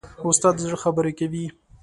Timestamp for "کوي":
1.19-1.45